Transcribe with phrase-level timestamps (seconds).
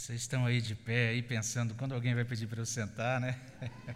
[0.00, 3.38] Vocês estão aí de pé, aí pensando quando alguém vai pedir para eu sentar, né?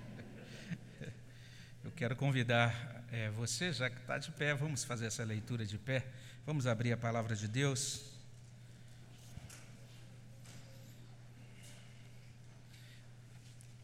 [1.83, 5.79] Eu quero convidar é, você, já que está de pé, vamos fazer essa leitura de
[5.79, 6.07] pé.
[6.45, 8.03] Vamos abrir a palavra de Deus.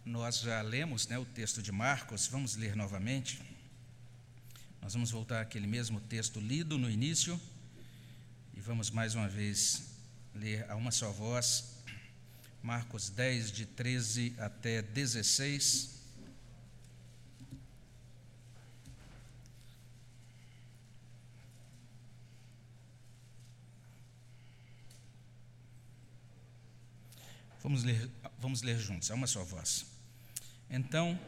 [0.04, 3.40] Nós já lemos né, o texto de Marcos, vamos ler novamente.
[4.82, 7.40] Nós vamos voltar àquele mesmo texto lido no início
[8.52, 9.96] e vamos mais uma vez
[10.34, 11.79] ler a uma só voz
[12.62, 16.00] Marcos 10, de 13 até 16.
[27.62, 29.86] Vamos ler, vamos ler juntos, é uma só voz.
[30.68, 31.18] Então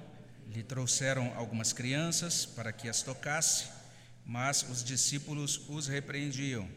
[0.48, 3.66] lhe trouxeram algumas crianças para que as tocasse,
[4.24, 6.68] mas os discípulos os repreendiam.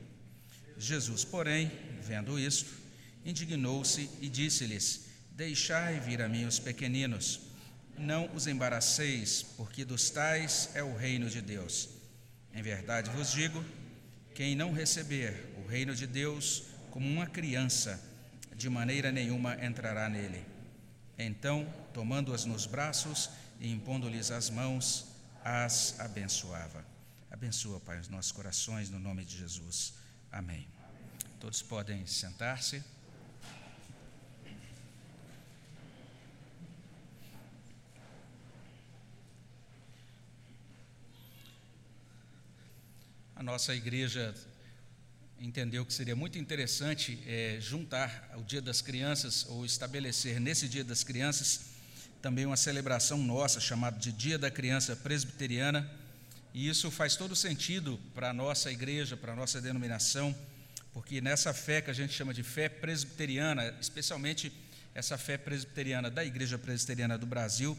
[0.78, 2.85] Jesus, porém, vendo isto,
[3.26, 7.42] indignou-se e disse-lhes: Deixai vir a mim os pequeninos,
[7.98, 11.90] não os embaraceis, porque dos tais é o reino de Deus.
[12.54, 13.66] Em verdade vos digo:
[14.34, 18.00] quem não receber o reino de Deus como uma criança,
[18.56, 20.46] de maneira nenhuma entrará nele.
[21.18, 23.30] Então, tomando-as nos braços
[23.60, 25.08] e impondo-lhes as mãos,
[25.44, 26.86] as abençoava.
[27.30, 29.94] Abençoa, Pai, os nossos corações, no nome de Jesus.
[30.32, 30.68] Amém.
[31.40, 32.82] Todos podem sentar-se.
[43.46, 44.34] Nossa igreja
[45.40, 50.84] entendeu que seria muito interessante é, juntar o Dia das Crianças ou estabelecer nesse Dia
[50.84, 51.66] das Crianças
[52.24, 55.88] também uma celebração nossa chamada de Dia da Criança Presbiteriana.
[56.56, 60.36] E isso faz todo sentido para a nossa igreja, para a nossa denominação,
[60.92, 64.52] porque nessa fé que a gente chama de fé presbiteriana, especialmente
[64.96, 67.78] essa fé presbiteriana da Igreja Presbiteriana do Brasil,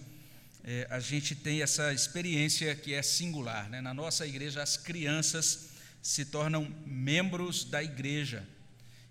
[0.67, 3.71] é, a gente tem essa experiência que é singular.
[3.71, 3.81] Né?
[3.81, 5.69] Na nossa igreja, as crianças
[6.03, 8.45] se tornam membros da igreja.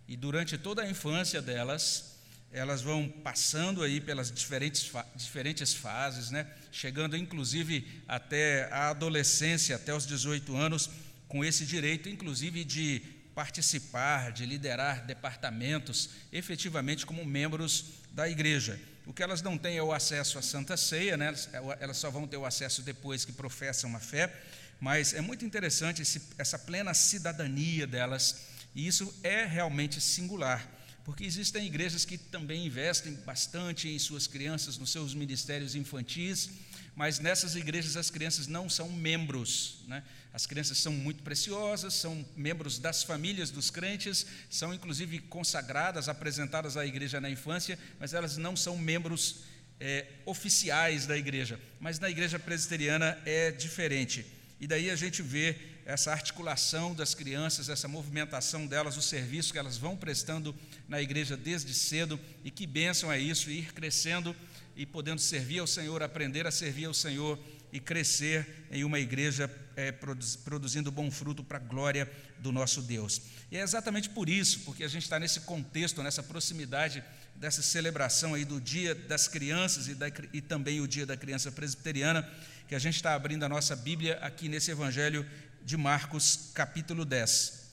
[0.06, 2.18] E durante toda a infância delas,
[2.52, 6.46] elas vão passando aí pelas diferentes, diferentes fases, né?
[6.74, 10.90] chegando inclusive até a adolescência, até os 18 anos,
[11.30, 13.00] com esse direito, inclusive, de
[13.34, 18.80] participar, de liderar departamentos, efetivamente como membros da igreja.
[19.06, 21.28] O que elas não têm é o acesso à Santa Ceia, né?
[21.28, 21.50] elas,
[21.80, 24.34] elas só vão ter o acesso depois que professam a fé,
[24.80, 30.68] mas é muito interessante esse, essa plena cidadania delas, e isso é realmente singular,
[31.04, 36.50] porque existem igrejas que também investem bastante em suas crianças, nos seus ministérios infantis,
[36.96, 40.04] mas nessas igrejas as crianças não são membros, né?
[40.32, 46.76] As crianças são muito preciosas, são membros das famílias dos crentes, são inclusive consagradas, apresentadas
[46.76, 49.44] à igreja na infância, mas elas não são membros
[49.80, 51.60] é, oficiais da igreja.
[51.80, 54.26] Mas na igreja presbiteriana é diferente.
[54.60, 59.60] E daí a gente vê essa articulação das crianças, essa movimentação delas, o serviço que
[59.60, 60.56] elas vão prestando
[60.88, 64.36] na igreja desde cedo, e que bênção é isso, ir crescendo
[64.76, 67.40] e podendo servir ao Senhor, aprender a servir ao Senhor
[67.72, 72.10] e crescer em uma igreja é, produzindo bom fruto para a glória
[72.40, 73.22] do nosso Deus.
[73.52, 77.04] E é exatamente por isso, porque a gente está nesse contexto, nessa proximidade
[77.36, 81.52] dessa celebração aí do Dia das Crianças e, da, e também o Dia da Criança
[81.52, 82.28] Presbiteriana,
[82.68, 85.26] que a gente está abrindo a nossa Bíblia aqui nesse Evangelho
[85.64, 87.66] de Marcos, capítulo 10.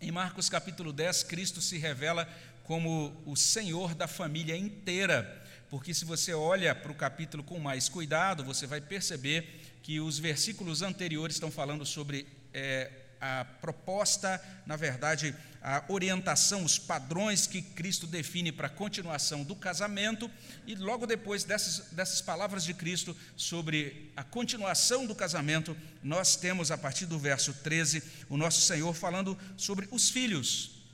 [0.00, 2.28] Em Marcos, capítulo 10, Cristo se revela
[2.64, 5.43] como o Senhor da família inteira
[5.74, 10.20] porque se você olha para o capítulo com mais cuidado, você vai perceber que os
[10.20, 17.60] versículos anteriores estão falando sobre é, a proposta, na verdade, a orientação, os padrões que
[17.60, 20.30] Cristo define para a continuação do casamento,
[20.64, 26.70] e logo depois dessas, dessas palavras de Cristo sobre a continuação do casamento, nós temos,
[26.70, 30.84] a partir do verso 13, o nosso Senhor falando sobre os filhos,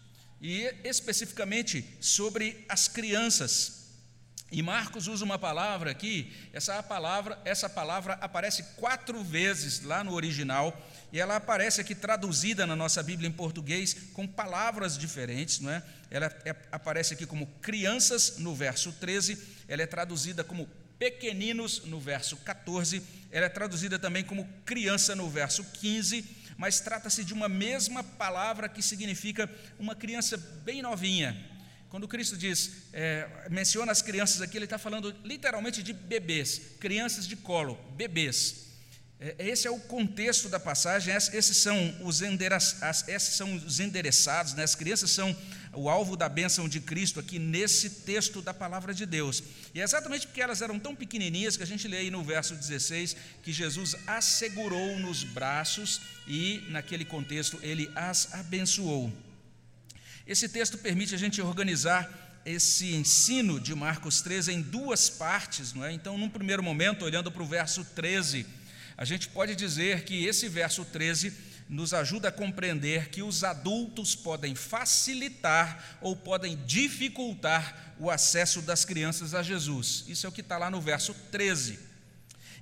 [0.40, 3.79] e especificamente sobre as crianças.
[4.52, 10.12] E Marcos usa uma palavra aqui, essa palavra, essa palavra aparece quatro vezes lá no
[10.12, 10.76] original,
[11.12, 15.82] e ela aparece aqui traduzida na nossa Bíblia em português com palavras diferentes, não é?
[16.10, 19.38] Ela é, aparece aqui como crianças no verso 13,
[19.68, 20.68] ela é traduzida como
[20.98, 26.24] pequeninos no verso 14, ela é traduzida também como criança no verso 15,
[26.56, 29.48] mas trata-se de uma mesma palavra que significa
[29.78, 31.34] uma criança bem novinha,
[31.90, 37.26] quando Cristo diz, é, menciona as crianças aqui, ele está falando literalmente de bebês, crianças
[37.26, 38.68] de colo, bebês.
[39.18, 44.62] É, esse é o contexto da passagem, esses são os, esses são os endereçados, né?
[44.62, 45.36] as crianças são
[45.74, 49.42] o alvo da bênção de Cristo aqui nesse texto da palavra de Deus.
[49.74, 52.54] E é exatamente porque elas eram tão pequenininhas que a gente lê aí no verso
[52.54, 59.12] 16 que Jesus as segurou nos braços e, naquele contexto, ele as abençoou.
[60.30, 62.08] Esse texto permite a gente organizar
[62.46, 65.92] esse ensino de Marcos 13 em duas partes, não é?
[65.92, 68.46] Então, num primeiro momento, olhando para o verso 13,
[68.96, 71.32] a gente pode dizer que esse verso 13
[71.68, 78.84] nos ajuda a compreender que os adultos podem facilitar ou podem dificultar o acesso das
[78.84, 80.04] crianças a Jesus.
[80.06, 81.89] Isso é o que está lá no verso 13.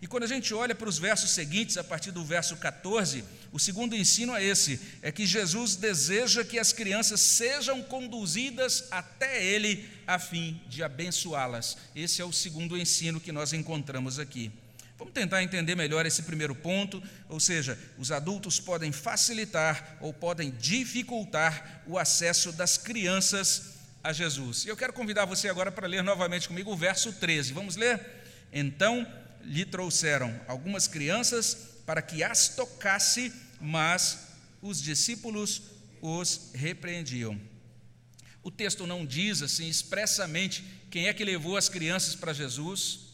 [0.00, 3.58] E quando a gente olha para os versos seguintes, a partir do verso 14, o
[3.58, 9.88] segundo ensino é esse: é que Jesus deseja que as crianças sejam conduzidas até Ele
[10.06, 11.76] a fim de abençoá-las.
[11.96, 14.52] Esse é o segundo ensino que nós encontramos aqui.
[14.96, 20.50] Vamos tentar entender melhor esse primeiro ponto, ou seja, os adultos podem facilitar ou podem
[20.50, 24.64] dificultar o acesso das crianças a Jesus.
[24.64, 27.52] E eu quero convidar você agora para ler novamente comigo o verso 13.
[27.52, 28.04] Vamos ler?
[28.52, 29.06] Então
[29.48, 34.28] lhe trouxeram algumas crianças para que as tocasse, mas
[34.62, 35.62] os discípulos
[36.00, 37.40] os repreendiam.
[38.42, 43.08] O texto não diz assim expressamente quem é que levou as crianças para Jesus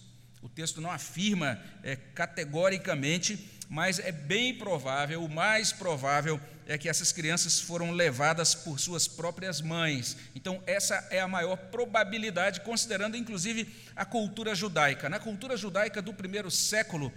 [0.44, 6.88] o texto não afirma é, categoricamente, mas é bem provável, o mais provável é que
[6.88, 10.16] essas crianças foram levadas por suas próprias mães.
[10.34, 15.08] Então, essa é a maior probabilidade, considerando inclusive a cultura judaica.
[15.08, 17.12] Na cultura judaica do primeiro século,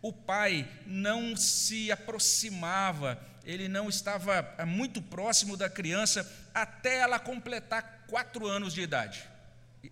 [0.00, 8.04] o pai não se aproximava, ele não estava muito próximo da criança até ela completar
[8.08, 9.28] quatro anos de idade.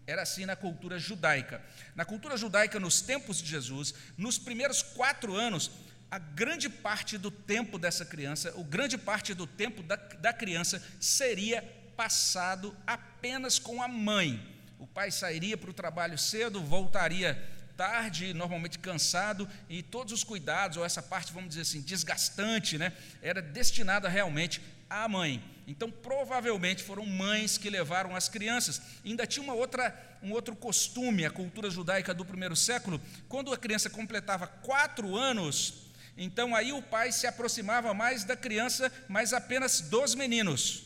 [0.07, 1.61] Era assim na cultura judaica.
[1.97, 5.71] Na cultura judaica, nos tempos de Jesus, nos primeiros quatro anos,
[6.11, 10.83] a grande parte do tempo dessa criança, o grande parte do tempo da, da criança
[10.99, 11.63] seria
[11.97, 14.45] passado apenas com a mãe.
[14.79, 17.41] O pai sairia para o trabalho cedo, voltaria
[17.77, 22.93] tarde, normalmente cansado, e todos os cuidados, ou essa parte, vamos dizer assim, desgastante, né,
[23.23, 25.43] era destinada realmente à mãe.
[25.67, 28.83] Então, provavelmente foram mães que levaram as crianças.
[29.05, 33.53] E ainda tinha uma outra, um outro costume, a cultura judaica do primeiro século, quando
[33.53, 39.33] a criança completava quatro anos, então aí o pai se aproximava mais da criança, mas
[39.33, 40.85] apenas dos meninos.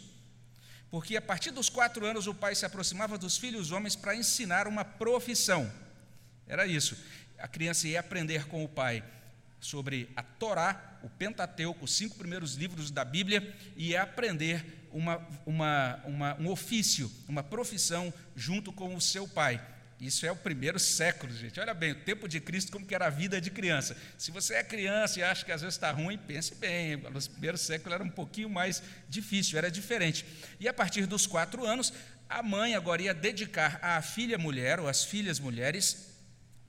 [0.91, 4.69] Porque a partir dos quatro anos o pai se aproximava dos filhos homens para ensinar
[4.69, 5.71] uma profissão.
[6.47, 6.97] Era isso.
[7.39, 9.03] A criança ia aprender com o pai
[9.59, 15.27] sobre a Torá, o Pentateuco, os cinco primeiros livros da Bíblia, e ia aprender uma,
[15.45, 19.61] uma, uma, um ofício, uma profissão junto com o seu pai.
[20.01, 21.59] Isso é o primeiro século, gente.
[21.61, 23.97] Olha bem, o tempo de Cristo, como que era a vida de criança.
[24.19, 26.97] Se você é criança e acha que às vezes está ruim, pense bem.
[26.97, 30.27] No primeiro século era um pouquinho mais difícil, era diferente.
[30.59, 31.93] E a partir dos quatro anos,
[32.29, 36.15] a mãe agora ia dedicar à filha mulher, ou às filhas mulheres,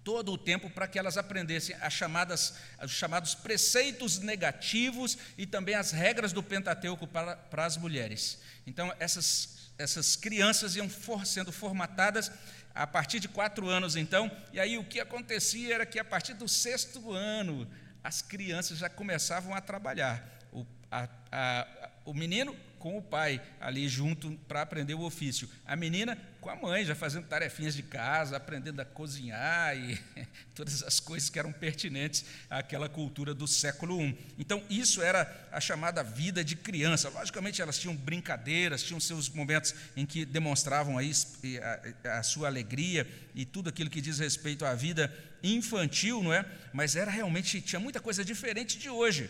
[0.04, 5.74] todo o tempo para que elas aprendessem as chamadas, os chamados preceitos negativos e também
[5.74, 8.40] as regras do Pentateuco para, para as mulheres.
[8.68, 12.32] Então, essas, essas crianças iam for, sendo formatadas
[12.76, 16.34] a partir de quatro anos, então, e aí o que acontecia era que a partir
[16.34, 17.66] do sexto ano,
[18.04, 20.30] as crianças já começavam a trabalhar.
[20.52, 21.68] O, a, a,
[22.04, 22.54] o menino
[22.86, 25.50] com o pai ali junto para aprender o ofício.
[25.66, 30.00] A menina com a mãe, já fazendo tarefinhas de casa, aprendendo a cozinhar e
[30.54, 34.16] todas as coisas que eram pertinentes àquela cultura do século I.
[34.38, 37.10] Então, isso era a chamada vida de criança.
[37.10, 43.46] Logicamente, elas tinham brincadeiras, tinham seus momentos em que demonstravam a, a sua alegria e
[43.46, 46.46] tudo aquilo que diz respeito à vida infantil, não é?
[46.72, 49.28] Mas era realmente, tinha muita coisa diferente de hoje.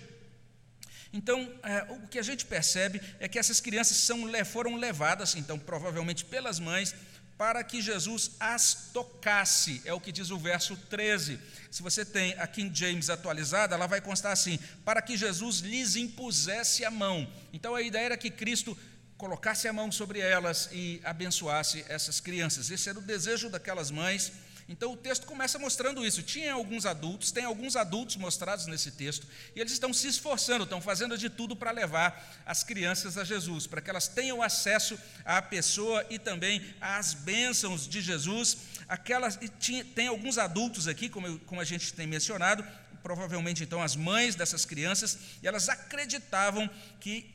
[1.13, 5.57] Então, é, o que a gente percebe é que essas crianças são, foram levadas, então,
[5.57, 6.93] provavelmente pelas mães,
[7.37, 11.39] para que Jesus as tocasse, é o que diz o verso 13.
[11.69, 15.95] Se você tem a King James atualizada, ela vai constar assim: para que Jesus lhes
[15.95, 17.27] impusesse a mão.
[17.51, 18.77] Então a ideia era que Cristo
[19.17, 22.69] colocasse a mão sobre elas e abençoasse essas crianças.
[22.69, 24.31] Esse era o desejo daquelas mães
[24.67, 26.23] então o texto começa mostrando isso.
[26.23, 30.81] Tinha alguns adultos, tem alguns adultos mostrados nesse texto, e eles estão se esforçando, estão
[30.81, 35.41] fazendo de tudo para levar as crianças a Jesus, para que elas tenham acesso à
[35.41, 38.57] pessoa e também às bênçãos de Jesus.
[38.87, 42.65] Aquelas, e tinha, tem alguns adultos aqui, como, como a gente tem mencionado,
[43.03, 46.67] provavelmente então as mães dessas crianças, e elas acreditavam
[46.99, 47.34] que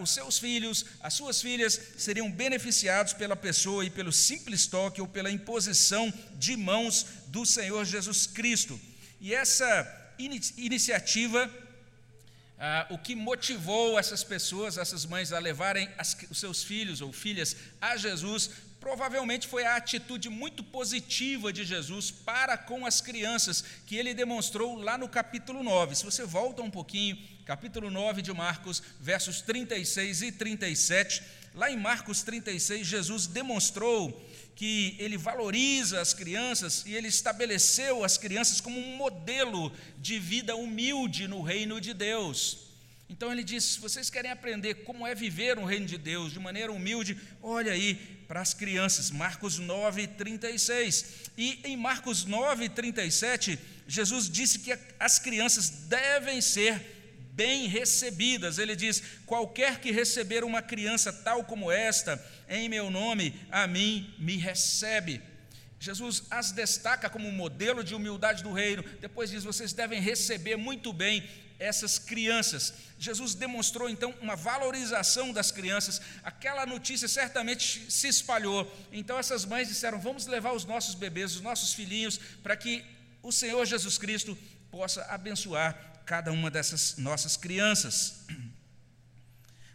[0.00, 5.06] os seus filhos, as suas filhas seriam beneficiados pela pessoa e pelo simples toque ou
[5.06, 8.80] pela imposição de mãos do Senhor Jesus Cristo.
[9.20, 11.50] E essa in iniciativa
[12.58, 17.12] ah, o que motivou essas pessoas, essas mães, a levarem as, os seus filhos ou
[17.12, 23.64] filhas a Jesus, provavelmente foi a atitude muito positiva de Jesus para com as crianças,
[23.86, 25.94] que ele demonstrou lá no capítulo 9.
[25.94, 27.16] Se você volta um pouquinho,
[27.48, 31.22] capítulo 9 de Marcos, versos 36 e 37,
[31.54, 34.22] lá em Marcos 36, Jesus demonstrou
[34.54, 40.54] que ele valoriza as crianças e ele estabeleceu as crianças como um modelo de vida
[40.56, 42.68] humilde no reino de Deus.
[43.08, 46.70] Então ele diz: vocês querem aprender como é viver no reino de Deus de maneira
[46.70, 47.94] humilde, olha aí
[48.28, 51.30] para as crianças, Marcos 9, 36.
[51.38, 56.97] E em Marcos 9, 37, Jesus disse que as crianças devem ser
[57.38, 58.58] bem recebidas.
[58.58, 62.12] Ele diz: qualquer que receber uma criança tal como esta,
[62.48, 65.22] em meu nome, a mim me recebe.
[65.78, 68.82] Jesus as destaca como modelo de humildade do reino.
[69.00, 71.22] Depois diz: vocês devem receber muito bem
[71.60, 72.74] essas crianças.
[72.98, 76.00] Jesus demonstrou então uma valorização das crianças.
[76.24, 78.60] Aquela notícia certamente se espalhou.
[78.92, 82.84] Então essas mães disseram: vamos levar os nossos bebês, os nossos filhinhos, para que
[83.22, 84.36] o Senhor Jesus Cristo
[84.72, 88.20] possa abençoar cada uma dessas nossas crianças.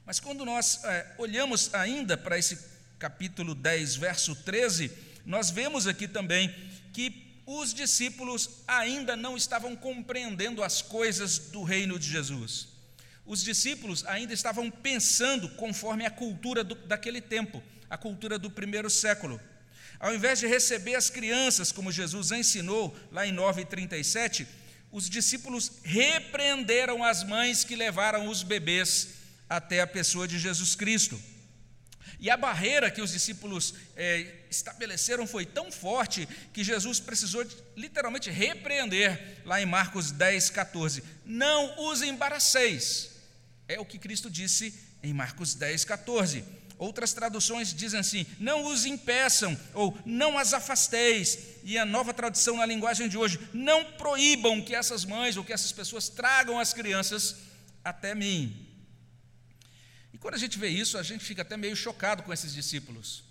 [0.04, 2.58] Mas quando nós é, olhamos ainda para esse
[2.98, 4.92] capítulo 10, verso 13,
[5.28, 6.50] nós vemos aqui também
[6.92, 12.68] que os discípulos ainda não estavam compreendendo as coisas do reino de Jesus.
[13.28, 18.90] Os discípulos ainda estavam pensando conforme a cultura do, daquele tempo, a cultura do primeiro
[18.90, 19.40] século.
[20.00, 24.48] Ao invés de receber as crianças, como Jesus ensinou lá em 9,37,
[24.94, 29.10] os discípulos repreenderam as mães que levaram os bebês
[29.50, 31.20] até a pessoa de Jesus Cristo.
[32.20, 37.44] E a barreira que os discípulos é, estabeleceram foi tão forte que Jesus precisou
[37.76, 41.04] literalmente repreender, lá em Marcos 10, 14.
[41.26, 43.10] Não os embaraceis.
[43.68, 46.46] É o que Cristo disse em Marcos 10, 14.
[46.78, 51.38] Outras traduções dizem assim: não os impeçam, ou não as afasteis.
[51.64, 55.54] E a nova tradução na linguagem de hoje: não proíbam que essas mães ou que
[55.54, 57.38] essas pessoas tragam as crianças
[57.84, 58.68] até mim.
[60.14, 63.23] E quando a gente vê isso, a gente fica até meio chocado com esses discípulos.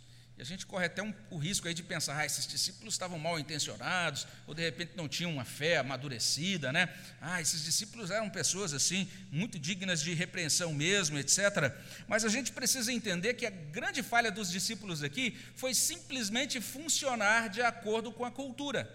[0.43, 3.39] A gente corre até um, o risco aí de pensar, ah, esses discípulos estavam mal
[3.39, 6.93] intencionados, ou de repente não tinham uma fé amadurecida, né?
[7.21, 11.73] Ah, esses discípulos eram pessoas assim, muito dignas de repreensão mesmo, etc.
[12.09, 17.49] Mas a gente precisa entender que a grande falha dos discípulos aqui foi simplesmente funcionar
[17.49, 18.93] de acordo com a cultura.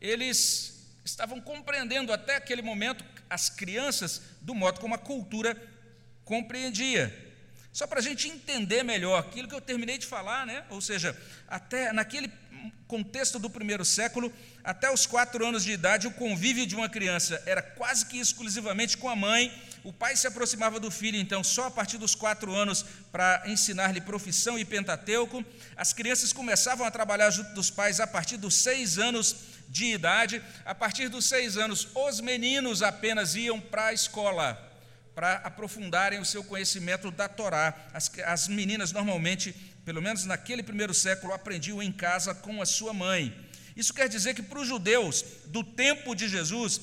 [0.00, 5.54] Eles estavam compreendendo até aquele momento as crianças do modo como a cultura
[6.24, 7.25] compreendia.
[7.76, 10.64] Só para a gente entender melhor aquilo que eu terminei de falar, né?
[10.70, 11.14] ou seja,
[11.46, 12.32] até naquele
[12.88, 14.32] contexto do primeiro século,
[14.64, 18.96] até os quatro anos de idade, o convívio de uma criança era quase que exclusivamente
[18.96, 19.52] com a mãe.
[19.84, 24.00] O pai se aproximava do filho, então, só a partir dos quatro anos para ensinar-lhe
[24.00, 25.44] profissão e pentateuco.
[25.76, 29.36] As crianças começavam a trabalhar junto dos pais a partir dos seis anos
[29.68, 30.42] de idade.
[30.64, 34.65] A partir dos seis anos, os meninos apenas iam para a escola
[35.16, 37.74] para aprofundarem o seu conhecimento da Torá.
[37.94, 39.50] As, as meninas, normalmente,
[39.82, 43.34] pelo menos naquele primeiro século, aprendiam em casa com a sua mãe.
[43.74, 46.82] Isso quer dizer que para os judeus do tempo de Jesus,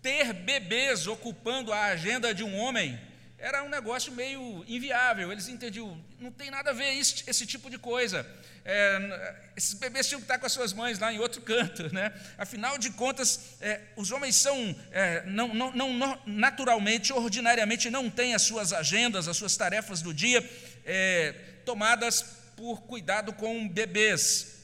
[0.00, 2.98] ter bebês ocupando a agenda de um homem
[3.36, 5.30] era um negócio meio inviável.
[5.30, 8.26] Eles entendiam, não tem nada a ver esse, esse tipo de coisa.
[8.64, 11.92] É, esses bebês tinham que estar com as suas mães lá em outro canto.
[11.92, 12.12] Né?
[12.38, 18.34] Afinal de contas, é, os homens são, é, não, não, não, naturalmente, ordinariamente, não têm
[18.34, 20.42] as suas agendas, as suas tarefas do dia
[20.84, 21.32] é,
[21.64, 22.22] tomadas
[22.56, 24.54] por cuidado com bebês.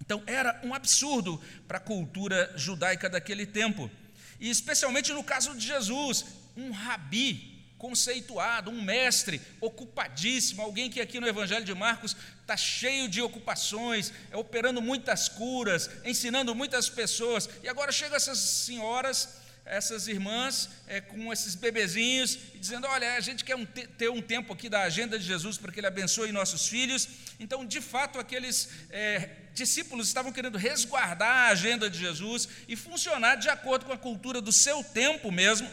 [0.00, 3.90] Então, era um absurdo para a cultura judaica daquele tempo.
[4.38, 6.24] E especialmente no caso de Jesus,
[6.56, 12.16] um rabi, conceituado, um mestre ocupadíssimo, alguém que aqui no Evangelho de Marcos
[12.46, 17.48] está cheio de ocupações, é, operando muitas curas, ensinando muitas pessoas.
[17.60, 19.28] E agora chegam essas senhoras,
[19.64, 24.22] essas irmãs, é, com esses bebezinhos, e dizendo: Olha, a gente quer um, ter um
[24.22, 27.08] tempo aqui da agenda de Jesus para que Ele abençoe nossos filhos.
[27.40, 33.34] Então, de fato, aqueles é, discípulos estavam querendo resguardar a agenda de Jesus e funcionar
[33.34, 35.68] de acordo com a cultura do seu tempo mesmo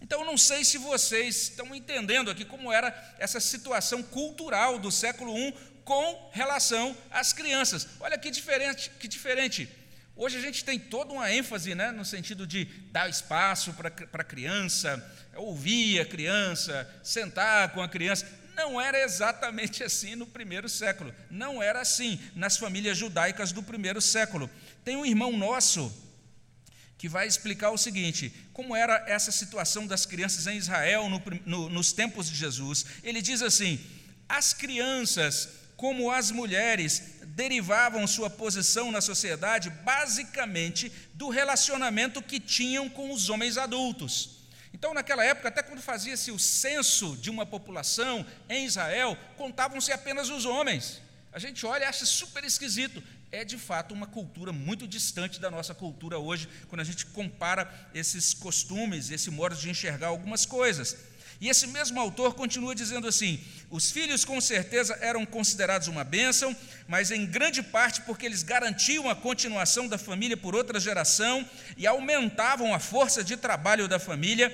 [0.00, 2.88] então, não sei se vocês estão entendendo aqui como era
[3.18, 7.86] essa situação cultural do século I com relação às crianças.
[8.00, 9.68] Olha que diferente, que diferente.
[10.16, 14.24] Hoje a gente tem toda uma ênfase né, no sentido de dar espaço para a
[14.24, 15.02] criança,
[15.34, 18.26] ouvir a criança, sentar com a criança.
[18.54, 21.14] Não era exatamente assim no primeiro século.
[21.30, 24.50] Não era assim nas famílias judaicas do primeiro século.
[24.84, 25.90] Tem um irmão nosso
[26.98, 31.68] que vai explicar o seguinte: como era essa situação das crianças em Israel no, no,
[31.70, 32.84] nos tempos de Jesus.
[33.02, 33.80] Ele diz assim:
[34.28, 35.48] as crianças,
[35.80, 43.30] como as mulheres, derivavam sua posição na sociedade basicamente do relacionamento que tinham com os
[43.30, 44.42] homens adultos.
[44.74, 50.28] Então, naquela época, até quando fazia-se o censo de uma população em Israel, contavam-se apenas
[50.28, 51.00] os homens.
[51.32, 55.50] A gente olha e acha super esquisito é de fato uma cultura muito distante da
[55.50, 60.94] nossa cultura hoje, quando a gente compara esses costumes, esse modo de enxergar algumas coisas.
[61.40, 66.54] E esse mesmo autor continua dizendo assim: os filhos com certeza eram considerados uma bênção,
[66.86, 71.86] mas em grande parte porque eles garantiam a continuação da família por outra geração e
[71.86, 74.52] aumentavam a força de trabalho da família.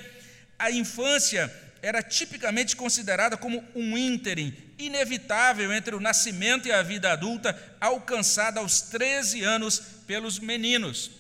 [0.59, 1.53] A infância
[1.83, 8.61] era tipicamente considerada como um ínterim inevitável entre o nascimento e a vida adulta, alcançada
[8.61, 11.11] aos 13 anos pelos meninos.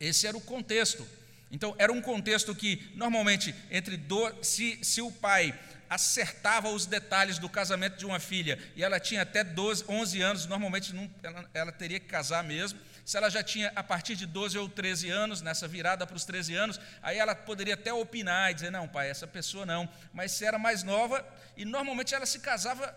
[0.00, 1.06] Esse era o contexto.
[1.50, 7.38] Então, era um contexto que, normalmente, entre do, se, se o pai acertava os detalhes
[7.38, 11.50] do casamento de uma filha e ela tinha até 12, 11 anos, normalmente não, ela,
[11.54, 12.78] ela teria que casar mesmo.
[13.04, 16.26] Se ela já tinha a partir de 12 ou 13 anos, nessa virada para os
[16.26, 19.88] 13 anos, aí ela poderia até opinar e dizer: não, pai, essa pessoa não.
[20.12, 21.26] Mas se era mais nova,
[21.56, 22.94] e normalmente ela se casava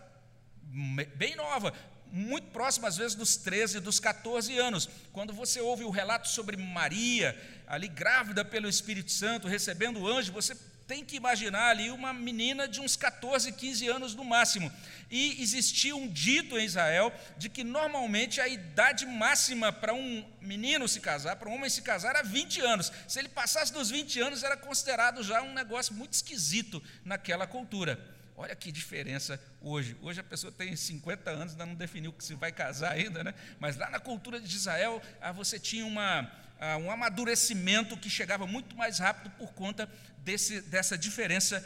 [1.15, 1.74] bem nova,
[2.12, 4.89] muito próxima às vezes dos 13, dos 14 anos.
[5.13, 7.38] Quando você ouve o relato sobre Maria,
[7.68, 10.56] ali grávida pelo Espírito Santo, recebendo o anjo, você
[10.91, 14.70] tem que imaginar ali uma menina de uns 14, 15 anos no máximo.
[15.10, 20.89] E existia um dito em Israel de que normalmente a idade máxima para um menino
[20.89, 22.91] se casar, para um homem se casar, era 20 anos.
[23.08, 27.98] Se ele passasse dos 20 anos, era considerado já um negócio muito esquisito naquela cultura.
[28.36, 29.96] Olha que diferença hoje.
[30.02, 33.34] Hoje a pessoa tem 50 anos, ainda não definiu que se vai casar ainda, né?
[33.60, 38.48] Mas lá na cultura de Israel, ah, você tinha uma, ah, um amadurecimento que chegava
[38.48, 41.64] muito mais rápido por conta desse, dessa diferença,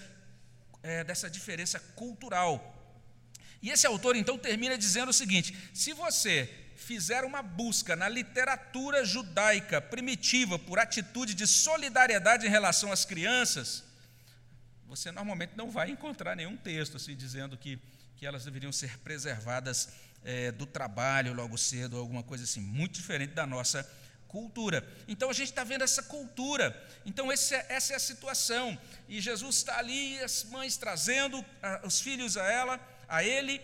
[0.83, 2.73] é, dessa diferença cultural.
[3.61, 9.05] E esse autor então termina dizendo o seguinte: se você fizer uma busca na literatura
[9.05, 13.84] judaica primitiva por atitude de solidariedade em relação às crianças,
[14.87, 17.79] você normalmente não vai encontrar nenhum texto assim dizendo que,
[18.15, 19.89] que elas deveriam ser preservadas
[20.23, 23.83] é, do trabalho logo cedo, alguma coisa assim, muito diferente da nossa
[24.27, 24.85] cultura.
[25.07, 26.75] Então a gente está vendo essa cultura.
[27.05, 28.77] Então esse é, essa é a situação.
[29.07, 31.43] E Jesus está ali, as mães trazendo
[31.83, 33.61] os filhos a ela, a ele,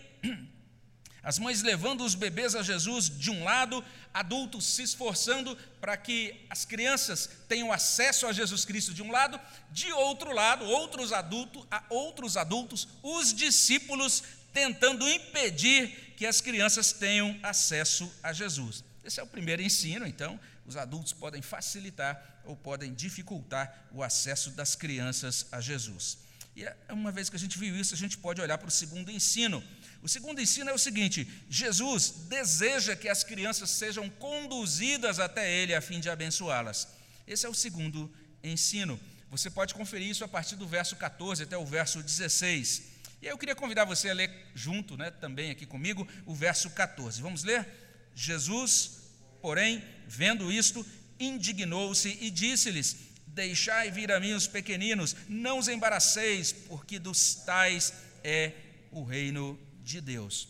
[1.22, 6.34] as mães levando os bebês a Jesus de um lado, adultos se esforçando para que
[6.50, 11.64] as crianças tenham acesso a Jesus Cristo de um lado, de outro lado, outros adultos,
[11.88, 18.84] outros adultos, os discípulos tentando impedir que as crianças tenham acesso a Jesus.
[19.04, 24.50] Esse é o primeiro ensino, então, os adultos podem facilitar ou podem dificultar o acesso
[24.50, 26.18] das crianças a Jesus.
[26.54, 28.70] E é, uma vez que a gente viu isso, a gente pode olhar para o
[28.70, 29.62] segundo ensino.
[30.02, 35.74] O segundo ensino é o seguinte: Jesus deseja que as crianças sejam conduzidas até Ele
[35.74, 36.88] a fim de abençoá-las.
[37.26, 38.12] Esse é o segundo
[38.42, 38.98] ensino.
[39.30, 42.82] Você pode conferir isso a partir do verso 14 até o verso 16.
[43.22, 47.22] E eu queria convidar você a ler junto, né, também aqui comigo, o verso 14.
[47.22, 47.66] Vamos ler?
[48.14, 48.98] Jesus,
[49.40, 50.84] porém, vendo isto,
[51.20, 52.96] indignou-se e disse-lhes:
[53.28, 57.92] Deixai vir a mim os pequeninos, não os embaraceis, porque dos tais
[58.24, 58.52] é
[58.90, 60.48] o reino de Deus.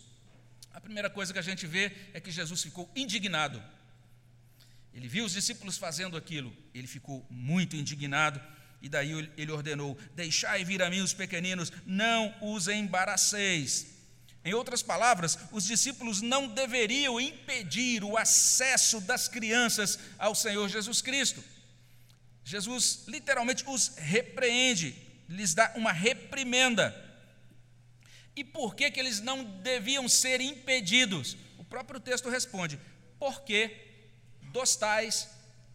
[0.73, 3.62] A primeira coisa que a gente vê é que Jesus ficou indignado.
[4.95, 8.40] Ele viu os discípulos fazendo aquilo, ele ficou muito indignado,
[8.81, 13.87] e daí ele ordenou: Deixai vir a mim os pequeninos, não os embaraceis.
[14.45, 21.01] Em outras palavras, os discípulos não deveriam impedir o acesso das crianças ao Senhor Jesus
[21.01, 21.42] Cristo.
[22.45, 24.97] Jesus literalmente os repreende,
[25.29, 26.92] lhes dá uma reprimenda.
[28.35, 31.37] E por que, que eles não deviam ser impedidos?
[31.59, 32.79] O próprio texto responde:
[33.18, 33.77] porque
[34.53, 35.29] dos tais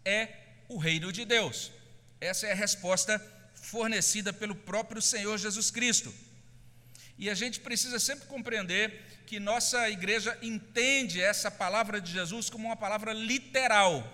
[0.04, 0.30] é
[0.68, 1.72] o reino de Deus.
[2.20, 3.20] Essa é a resposta
[3.54, 6.14] fornecida pelo próprio Senhor Jesus Cristo.
[7.18, 12.68] E a gente precisa sempre compreender que nossa igreja entende essa palavra de Jesus como
[12.68, 14.14] uma palavra literal.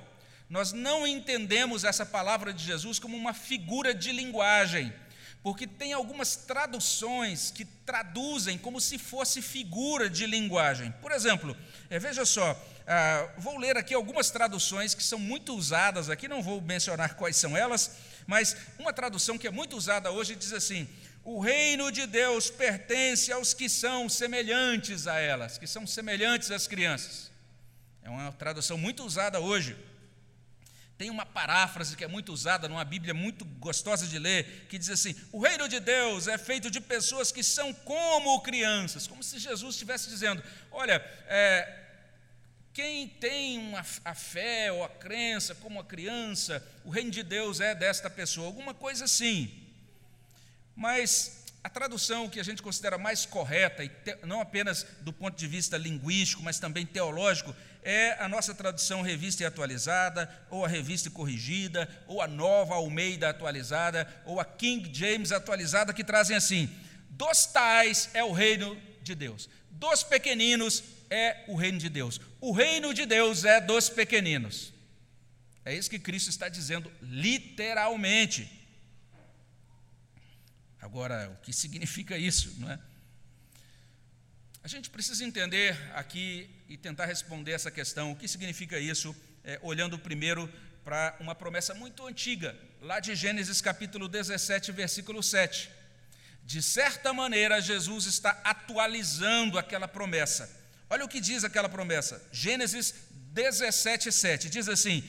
[0.50, 4.94] Nós não entendemos essa palavra de Jesus como uma figura de linguagem,
[5.44, 10.92] porque tem algumas traduções que traduzem como se fosse figura de linguagem.
[11.02, 11.56] Por exemplo,
[11.90, 16.42] é, veja só, ah, vou ler aqui algumas traduções que são muito usadas aqui, não
[16.42, 17.92] vou mencionar quais são elas,
[18.26, 20.88] mas uma tradução que é muito usada hoje diz assim:
[21.26, 26.68] o reino de Deus pertence aos que são semelhantes a elas, que são semelhantes às
[26.68, 27.30] crianças.
[28.02, 29.76] É uma tradução muito usada hoje.
[30.98, 34.90] Tem uma paráfrase que é muito usada numa Bíblia muito gostosa de ler, que diz
[34.90, 39.40] assim: O reino de Deus é feito de pessoas que são como crianças, como se
[39.40, 41.84] Jesus estivesse dizendo: Olha, é,
[42.74, 47.60] quem tem uma, a fé ou a crença como a criança, o reino de Deus
[47.60, 49.64] é desta pessoa, alguma coisa assim.
[50.76, 55.38] Mas a tradução que a gente considera mais correta, e te, não apenas do ponto
[55.38, 60.68] de vista linguístico, mas também teológico, é a nossa tradução revista e atualizada, ou a
[60.68, 66.36] revista e corrigida, ou a nova Almeida atualizada, ou a King James atualizada, que trazem
[66.36, 66.70] assim:
[67.10, 72.52] dos tais é o reino de Deus, dos pequeninos é o reino de Deus, o
[72.52, 74.74] reino de Deus é dos pequeninos.
[75.66, 78.63] É isso que Cristo está dizendo literalmente.
[80.84, 82.78] Agora, o que significa isso, não é?
[84.62, 89.16] A gente precisa entender aqui e tentar responder essa questão, o que significa isso,
[89.46, 90.52] é, olhando primeiro
[90.84, 95.72] para uma promessa muito antiga, lá de Gênesis capítulo 17, versículo 7.
[96.44, 100.52] De certa maneira, Jesus está atualizando aquela promessa.
[100.90, 102.94] Olha o que diz aquela promessa, Gênesis
[103.32, 104.50] 17, 7.
[104.50, 105.02] Diz assim: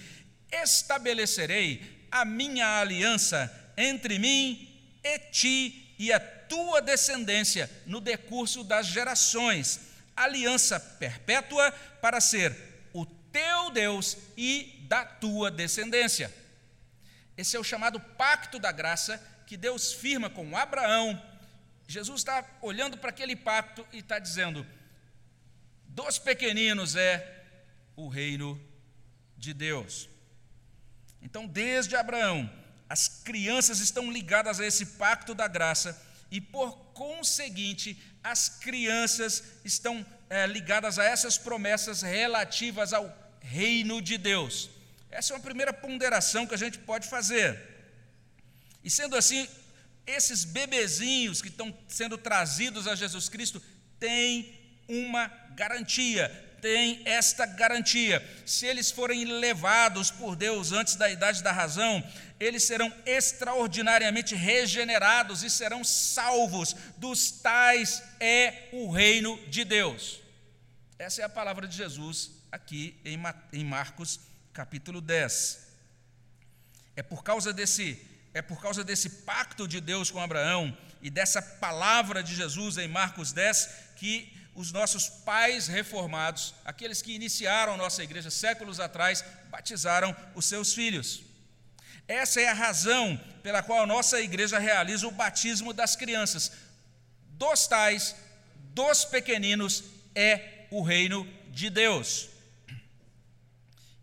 [0.53, 4.71] Estabelecerei a minha aliança entre mim
[5.05, 9.81] e ti e a tua descendência no decurso das gerações,
[10.17, 12.57] aliança perpétua para ser
[12.93, 16.33] o teu Deus e da tua descendência.
[17.37, 21.21] Esse é o chamado pacto da graça que Deus firma com Abraão.
[21.87, 24.67] Jesus está olhando para aquele pacto e está dizendo:
[25.87, 27.45] dos pequeninos é
[27.97, 28.61] o reino
[29.37, 30.09] de Deus.
[31.21, 32.51] Então, desde Abraão,
[32.89, 40.05] as crianças estão ligadas a esse pacto da graça e, por conseguinte, as crianças estão
[40.31, 44.71] é, ligadas a essas promessas relativas ao reino de Deus.
[45.11, 47.61] Essa é uma primeira ponderação que a gente pode fazer.
[48.83, 49.49] E sendo assim,
[50.07, 53.63] esses bebezinhos que estão sendo trazidos a Jesus Cristo
[53.99, 56.29] têm uma garantia,
[56.61, 58.23] têm esta garantia.
[58.45, 62.03] Se eles forem levados por Deus antes da idade da razão,
[62.39, 66.75] eles serão extraordinariamente regenerados e serão salvos.
[66.97, 70.21] Dos tais é o reino de Deus.
[70.99, 72.97] Essa é a palavra de Jesus aqui
[73.53, 74.21] em Marcos
[74.53, 75.67] capítulo 10.
[76.97, 81.41] É por causa desse é por causa desse pacto de Deus com Abraão e dessa
[81.41, 88.03] palavra de Jesus em Marcos 10 que os nossos pais reformados, aqueles que iniciaram nossa
[88.03, 91.24] igreja séculos atrás, batizaram os seus filhos.
[92.07, 96.53] Essa é a razão pela qual a nossa igreja realiza o batismo das crianças.
[97.31, 98.15] Dos tais,
[98.75, 102.29] dos pequeninos, é o reino de Deus.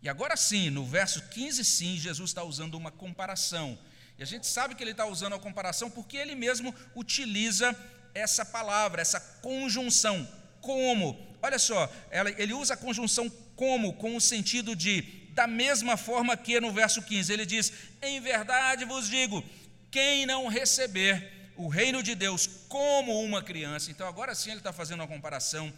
[0.02, 3.78] E agora sim, no verso 15, sim, Jesus está usando uma comparação.
[4.18, 7.76] E a gente sabe que ele está usando a comparação porque ele mesmo utiliza
[8.14, 10.28] essa palavra, essa conjunção
[10.60, 11.36] como.
[11.40, 11.90] Olha só,
[12.36, 17.02] ele usa a conjunção como com o sentido de da mesma forma que no verso
[17.02, 19.44] 15 ele diz: Em verdade vos digo,
[19.90, 24.72] quem não receber o reino de Deus como uma criança, então agora sim ele está
[24.72, 25.72] fazendo uma comparação,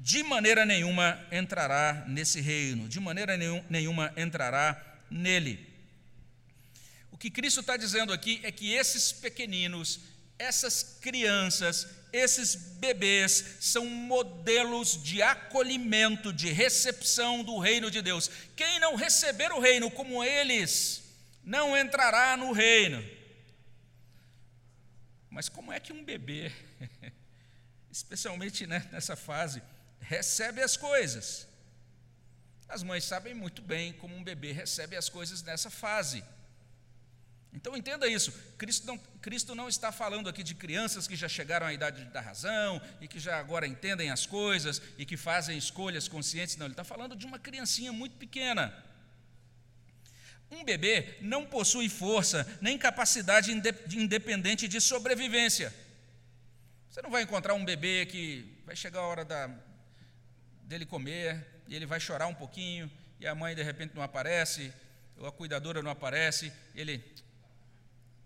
[0.00, 3.36] de maneira nenhuma entrará nesse reino, de maneira
[3.68, 5.74] nenhuma entrará nele.
[7.10, 10.00] O que Cristo está dizendo aqui é que esses pequeninos,
[10.38, 18.30] essas crianças, esses bebês são modelos de acolhimento, de recepção do reino de Deus.
[18.56, 21.02] Quem não receber o reino como eles,
[21.44, 23.04] não entrará no reino.
[25.30, 26.50] Mas como é que um bebê,
[27.92, 29.62] especialmente né, nessa fase,
[30.00, 31.46] recebe as coisas?
[32.68, 36.24] As mães sabem muito bem como um bebê recebe as coisas nessa fase.
[37.56, 41.66] Então entenda isso, Cristo não, Cristo não, está falando aqui de crianças que já chegaram
[41.66, 46.06] à idade da razão e que já agora entendem as coisas e que fazem escolhas
[46.06, 48.76] conscientes, não, ele está falando de uma criancinha muito pequena.
[50.50, 55.74] Um bebê não possui força nem capacidade independente de sobrevivência.
[56.90, 59.50] Você não vai encontrar um bebê que vai chegar a hora da,
[60.64, 64.70] dele comer e ele vai chorar um pouquinho e a mãe de repente não aparece,
[65.16, 67.02] ou a cuidadora não aparece, ele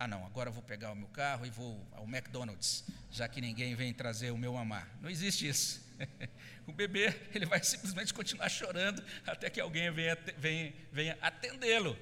[0.02, 3.38] ah, não, agora eu vou pegar o meu carro e vou ao McDonald's, já que
[3.38, 4.88] ninguém vem trazer o meu mamar.
[4.98, 5.78] Não existe isso.
[6.66, 11.98] o bebê, ele vai simplesmente continuar chorando até que alguém venha, venha, venha atendê-lo.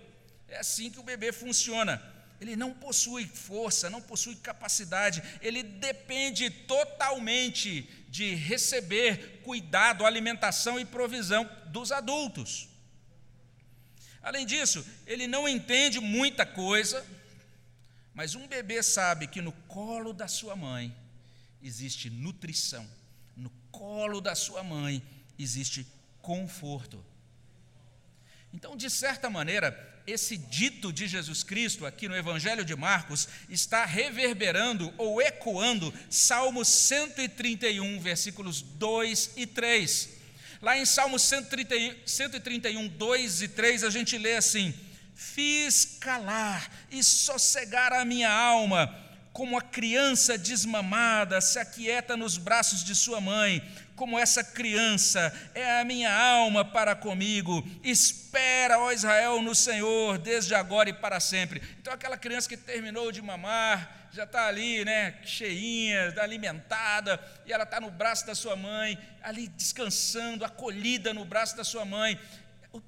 [0.46, 2.00] É assim que o bebê funciona.
[2.40, 10.84] Ele não possui força, não possui capacidade, ele depende totalmente de receber cuidado, alimentação e
[10.84, 12.68] provisão dos adultos.
[14.22, 17.04] Além disso, ele não entende muita coisa,
[18.18, 20.92] mas um bebê sabe que no colo da sua mãe
[21.62, 22.84] existe nutrição,
[23.36, 25.00] no colo da sua mãe
[25.38, 25.86] existe
[26.20, 26.98] conforto.
[28.52, 33.84] Então, de certa maneira, esse dito de Jesus Cristo aqui no Evangelho de Marcos está
[33.84, 40.08] reverberando ou ecoando Salmo 131, versículos 2 e 3.
[40.60, 44.74] Lá em Salmo 131, 131, 2 e 3, a gente lê assim:
[45.20, 48.96] Fiz calar e sossegar a minha alma,
[49.32, 53.60] como a criança desmamada se aquieta nos braços de sua mãe,
[53.96, 57.68] como essa criança é a minha alma para comigo.
[57.82, 61.60] Espera, ó Israel, no Senhor, desde agora e para sempre.
[61.80, 67.64] Então, aquela criança que terminou de mamar, já está ali, né, cheinha, alimentada, e ela
[67.64, 72.16] está no braço da sua mãe, ali descansando, acolhida no braço da sua mãe.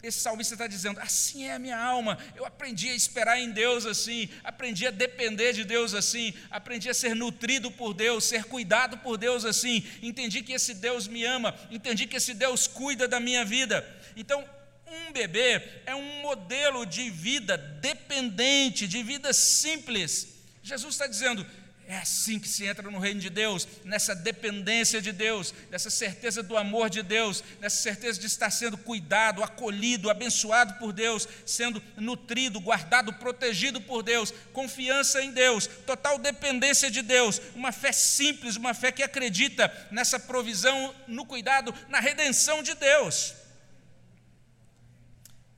[0.02, 2.18] Esse salmista está dizendo: assim é a minha alma.
[2.36, 6.94] Eu aprendi a esperar em Deus assim, aprendi a depender de Deus assim, aprendi a
[6.94, 9.84] ser nutrido por Deus, ser cuidado por Deus assim.
[10.02, 13.86] Entendi que esse Deus me ama, entendi que esse Deus cuida da minha vida.
[14.16, 14.44] Então,
[14.86, 20.40] um bebê é um modelo de vida dependente, de vida simples.
[20.62, 21.46] Jesus está dizendo:
[21.90, 26.40] é assim que se entra no reino de Deus, nessa dependência de Deus, nessa certeza
[26.40, 31.82] do amor de Deus, nessa certeza de estar sendo cuidado, acolhido, abençoado por Deus, sendo
[31.96, 38.54] nutrido, guardado, protegido por Deus, confiança em Deus, total dependência de Deus, uma fé simples,
[38.54, 43.34] uma fé que acredita nessa provisão, no cuidado, na redenção de Deus.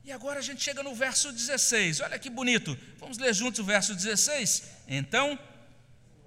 [0.02, 3.64] E agora a gente chega no verso 16, olha que bonito, vamos ler juntos o
[3.64, 4.62] verso 16?
[4.88, 5.38] Então,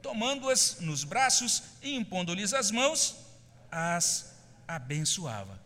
[0.06, 3.15] tomando-as nos braços e impondo-lhes as mãos,
[3.72, 4.36] as
[4.68, 5.60] abençoava.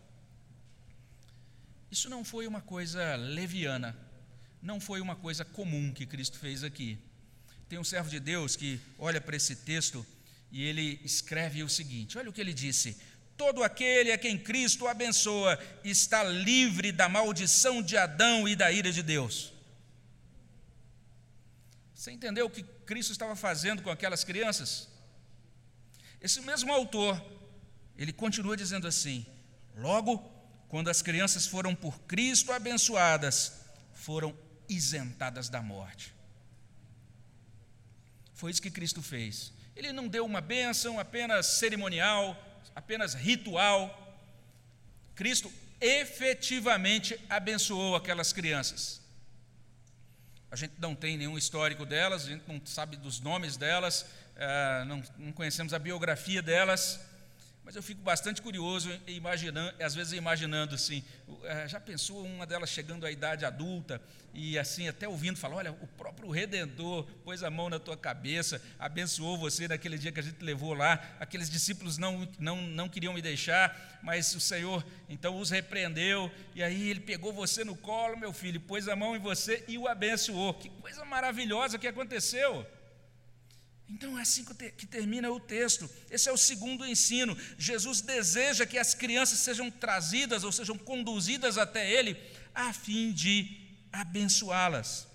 [1.90, 3.94] Isso não foi uma coisa leviana,
[4.62, 6.98] não foi uma coisa comum que Cristo fez aqui.
[7.68, 10.06] Tem um servo de Deus que olha para esse texto
[10.50, 12.96] e ele escreve o seguinte: olha o que ele disse
[13.36, 18.90] Todo aquele a quem Cristo abençoa está livre da maldição de Adão e da ira
[18.90, 19.52] de Deus.
[21.94, 24.88] Você entendeu que Cristo estava fazendo com aquelas crianças?
[26.20, 27.24] Esse mesmo autor,
[27.96, 29.24] ele continua dizendo assim:
[29.76, 30.18] logo,
[30.68, 33.60] quando as crianças foram por Cristo abençoadas,
[33.94, 34.36] foram
[34.68, 36.12] isentadas da morte.
[38.34, 39.52] Foi isso que Cristo fez.
[39.76, 42.36] Ele não deu uma bênção apenas cerimonial,
[42.74, 43.80] apenas ritual.
[45.14, 48.99] Cristo efetivamente abençoou aquelas crianças.
[50.50, 54.04] A gente não tem nenhum histórico delas, a gente não sabe dos nomes delas,
[54.36, 57.00] eh, não, não conhecemos a biografia delas,
[57.70, 61.04] mas eu fico bastante curioso, imaginando, às vezes imaginando assim,
[61.44, 64.02] eh, já pensou uma delas chegando à idade adulta
[64.34, 68.60] e assim até ouvindo falar, olha, o próprio Redentor pôs a mão na tua cabeça,
[68.76, 73.14] abençoou você naquele dia que a gente levou lá, aqueles discípulos não não não queriam
[73.14, 78.18] me deixar, mas o Senhor então os repreendeu e aí ele pegou você no colo,
[78.18, 80.54] meu filho, pôs a mão em você e o abençoou.
[80.54, 82.66] Que coisa maravilhosa que aconteceu!
[83.90, 84.44] Então é assim
[84.76, 85.90] que termina o texto.
[86.08, 87.36] Esse é o segundo ensino.
[87.58, 92.16] Jesus deseja que as crianças sejam trazidas ou sejam conduzidas até Ele
[92.54, 93.60] a fim de
[93.92, 95.08] abençoá-las.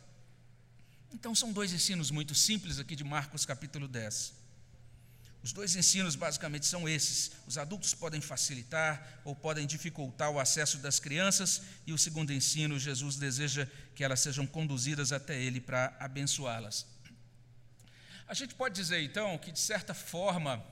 [1.14, 4.34] Então são dois ensinos muito simples aqui de Marcos capítulo 10.
[5.42, 10.80] Os dois ensinos basicamente são esses: os adultos podem facilitar ou podem dificultar o acesso
[10.80, 15.96] das crianças, e o segundo ensino, Jesus deseja que elas sejam conduzidas até Ele para
[16.00, 16.95] abençoá-las.
[18.28, 20.66] A gente pode dizer então que, de certa forma,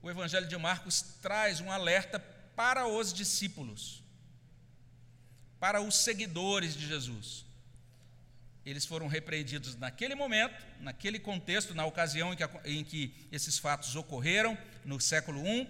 [0.00, 2.20] o Evangelho de Marcos traz um alerta
[2.54, 4.02] para os discípulos,
[5.58, 7.44] para os seguidores de Jesus.
[8.64, 13.96] Eles foram repreendidos naquele momento, naquele contexto, na ocasião em que, em que esses fatos
[13.96, 15.68] ocorreram, no século I.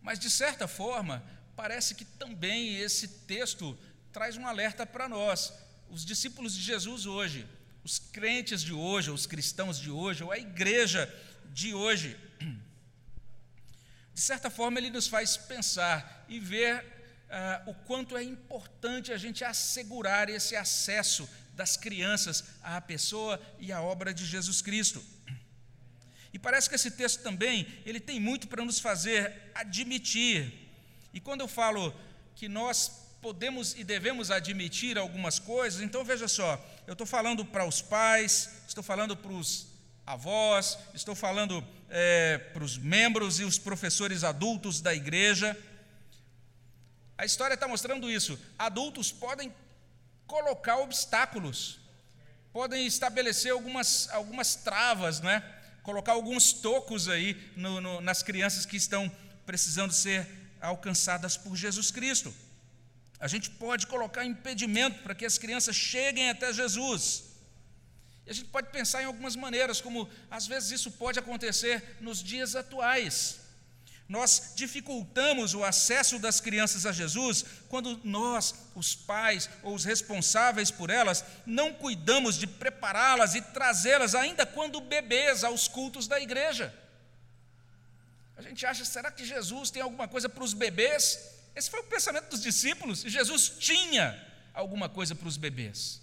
[0.00, 1.22] Mas, de certa forma,
[1.54, 3.78] parece que também esse texto
[4.10, 5.52] traz um alerta para nós,
[5.90, 7.46] os discípulos de Jesus hoje
[7.86, 11.08] os crentes de hoje, os cristãos de hoje, ou a igreja
[11.52, 12.16] de hoje.
[14.12, 19.16] De certa forma, ele nos faz pensar e ver uh, o quanto é importante a
[19.16, 25.00] gente assegurar esse acesso das crianças à pessoa e à obra de Jesus Cristo.
[26.32, 30.52] E parece que esse texto também, ele tem muito para nos fazer admitir.
[31.14, 31.94] E quando eu falo
[32.34, 37.66] que nós podemos e devemos admitir algumas coisas, então veja só, eu estou falando para
[37.66, 39.66] os pais, estou falando para os
[40.06, 45.58] avós, estou falando é, para os membros e os professores adultos da igreja.
[47.18, 48.38] A história está mostrando isso.
[48.56, 49.52] Adultos podem
[50.24, 51.80] colocar obstáculos,
[52.52, 55.42] podem estabelecer algumas, algumas travas, né?
[55.82, 59.10] colocar alguns tocos aí no, no, nas crianças que estão
[59.44, 60.28] precisando ser
[60.60, 62.32] alcançadas por Jesus Cristo.
[63.18, 67.24] A gente pode colocar impedimento para que as crianças cheguem até Jesus.
[68.26, 72.22] E a gente pode pensar em algumas maneiras, como às vezes isso pode acontecer nos
[72.22, 73.40] dias atuais.
[74.08, 80.70] Nós dificultamos o acesso das crianças a Jesus quando nós, os pais ou os responsáveis
[80.70, 86.72] por elas, não cuidamos de prepará-las e trazê-las, ainda quando bebês, aos cultos da igreja.
[88.36, 91.35] A gente acha, será que Jesus tem alguma coisa para os bebês?
[91.56, 96.02] Esse foi o pensamento dos discípulos, e Jesus tinha alguma coisa para os bebês.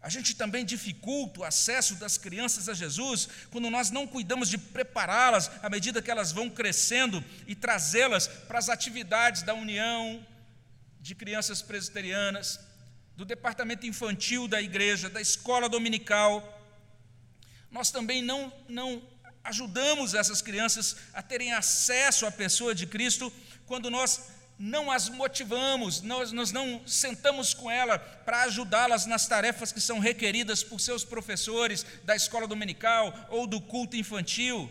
[0.00, 4.56] A gente também dificulta o acesso das crianças a Jesus quando nós não cuidamos de
[4.56, 10.26] prepará-las à medida que elas vão crescendo e trazê-las para as atividades da União
[10.98, 12.58] de Crianças Presbiterianas,
[13.14, 16.58] do departamento infantil da igreja, da escola dominical.
[17.70, 19.02] Nós também não, não
[19.44, 23.30] ajudamos essas crianças a terem acesso à pessoa de Cristo
[23.70, 24.22] quando nós
[24.58, 30.00] não as motivamos, nós, nós não sentamos com ela para ajudá-las nas tarefas que são
[30.00, 34.68] requeridas por seus professores da escola dominical ou do culto infantil,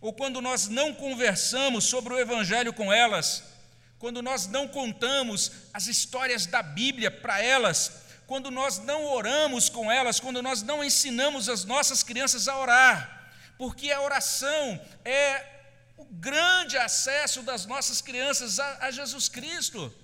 [0.00, 3.44] ou quando nós não conversamos sobre o Evangelho com elas,
[3.96, 7.92] quando nós não contamos as histórias da Bíblia para elas,
[8.26, 13.30] quando nós não oramos com elas, quando nós não ensinamos as nossas crianças a orar,
[13.56, 15.59] porque a oração é
[16.00, 19.94] o grande acesso das nossas crianças a, a Jesus Cristo.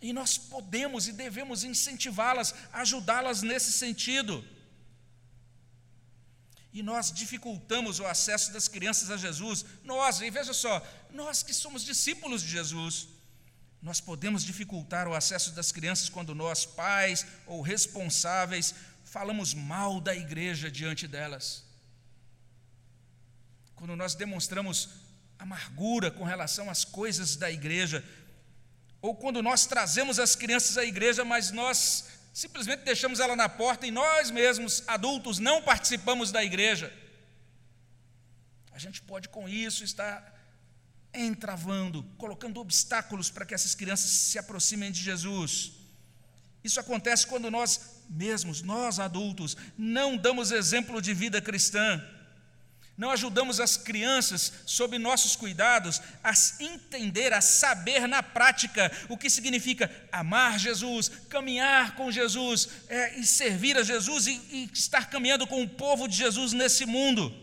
[0.00, 4.44] E nós podemos e devemos incentivá-las, ajudá-las nesse sentido.
[6.72, 9.64] E nós dificultamos o acesso das crianças a Jesus.
[9.84, 10.74] Nós, e veja só,
[11.10, 13.08] nós que somos discípulos de Jesus,
[13.82, 20.14] nós podemos dificultar o acesso das crianças quando nós, pais ou responsáveis, falamos mal da
[20.14, 21.64] igreja diante delas.
[23.74, 25.05] Quando nós demonstramos
[25.38, 28.04] amargura com relação às coisas da igreja,
[29.00, 33.86] ou quando nós trazemos as crianças à igreja, mas nós simplesmente deixamos ela na porta
[33.86, 36.92] e nós mesmos, adultos, não participamos da igreja.
[38.72, 40.34] A gente pode com isso estar
[41.14, 45.72] entravando, colocando obstáculos para que essas crianças se aproximem de Jesus.
[46.62, 52.04] Isso acontece quando nós mesmos, nós adultos, não damos exemplo de vida cristã
[52.96, 59.28] não ajudamos as crianças, sob nossos cuidados, a entender, a saber na prática o que
[59.28, 65.46] significa amar Jesus, caminhar com Jesus é, e servir a Jesus e, e estar caminhando
[65.46, 67.34] com o povo de Jesus nesse mundo.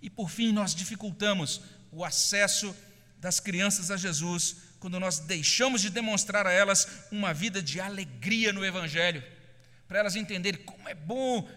[0.00, 2.74] E por fim, nós dificultamos o acesso
[3.18, 8.52] das crianças a Jesus quando nós deixamos de demonstrar a elas uma vida de alegria
[8.52, 9.22] no Evangelho,
[9.86, 11.48] para elas entenderem como é bom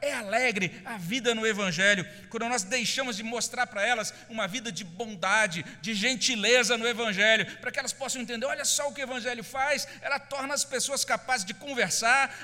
[0.00, 4.70] é alegre a vida no Evangelho, quando nós deixamos de mostrar para elas uma vida
[4.70, 9.00] de bondade, de gentileza no Evangelho, para que elas possam entender: olha só o que
[9.00, 12.34] o Evangelho faz, ela torna as pessoas capazes de conversar,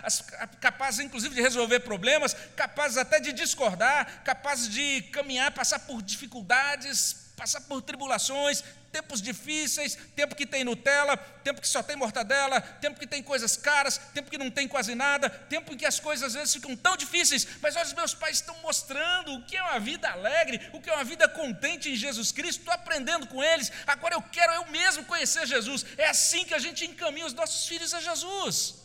[0.61, 7.26] capazes inclusive de resolver problemas, capazes até de discordar, capazes de caminhar, passar por dificuldades,
[7.37, 12.99] passar por tribulações, tempos difíceis, tempo que tem Nutella, tempo que só tem mortadela, tempo
[12.99, 16.29] que tem coisas caras, tempo que não tem quase nada, tempo em que as coisas
[16.29, 19.63] às vezes ficam tão difíceis, mas olha, os meus pais estão mostrando o que é
[19.63, 23.45] uma vida alegre, o que é uma vida contente em Jesus Cristo, estou aprendendo com
[23.45, 25.85] eles, agora eu quero eu mesmo conhecer Jesus.
[25.99, 28.77] É assim que a gente encaminha os nossos filhos a Jesus.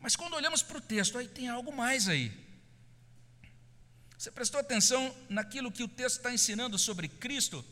[0.00, 2.43] Mas quando olhamos para o texto, aí tem algo mais aí.
[4.18, 7.64] Você prestou atenção naquilo que o texto está ensinando sobre Cristo?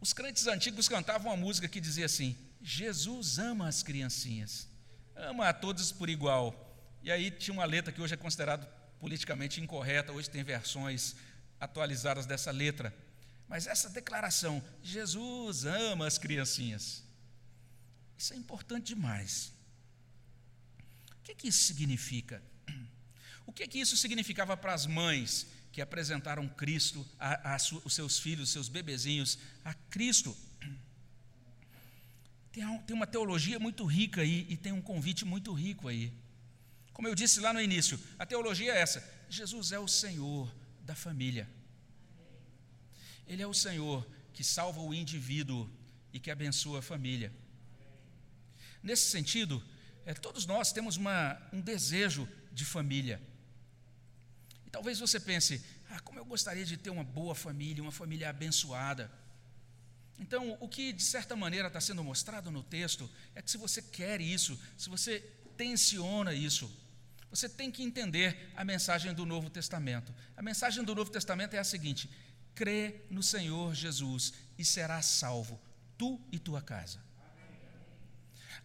[0.00, 4.66] Os crentes antigos cantavam uma música que dizia assim: Jesus ama as criancinhas,
[5.14, 6.68] ama a todos por igual.
[7.02, 8.66] E aí tinha uma letra que hoje é considerada
[8.98, 11.14] politicamente incorreta, hoje tem versões
[11.60, 12.94] atualizadas dessa letra.
[13.48, 17.04] Mas essa declaração, Jesus ama as criancinhas,
[18.16, 19.52] isso é importante demais.
[21.18, 22.42] O que, que isso significa?
[23.46, 28.18] O que, que isso significava para as mães que apresentaram Cristo, a, a, os seus
[28.18, 30.36] filhos, os seus bebezinhos, a Cristo?
[32.52, 36.12] Tem, tem uma teologia muito rica aí e tem um convite muito rico aí.
[36.92, 40.94] Como eu disse lá no início, a teologia é essa: Jesus é o Senhor da
[40.94, 41.48] família.
[43.26, 45.70] Ele é o Senhor que salva o indivíduo
[46.12, 47.32] e que abençoa a família.
[48.82, 49.62] Nesse sentido,
[50.04, 53.20] é, todos nós temos uma, um desejo de família.
[54.72, 59.12] Talvez você pense: ah, como eu gostaria de ter uma boa família, uma família abençoada.
[60.18, 63.82] Então, o que de certa maneira está sendo mostrado no texto é que se você
[63.82, 65.20] quer isso, se você
[65.56, 66.70] tensiona isso,
[67.30, 70.14] você tem que entender a mensagem do Novo Testamento.
[70.36, 72.10] A mensagem do Novo Testamento é a seguinte:
[72.54, 75.60] crê no Senhor Jesus e serás salvo,
[75.98, 76.98] tu e tua casa.